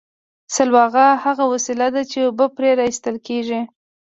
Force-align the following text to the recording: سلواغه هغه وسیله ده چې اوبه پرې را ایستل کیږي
سلواغه 0.55 1.05
هغه 1.23 1.45
وسیله 1.53 1.87
ده 1.95 2.01
چې 2.11 2.17
اوبه 2.27 2.45
پرې 2.55 2.71
را 2.77 2.83
ایستل 2.87 3.15
کیږي 3.27 3.61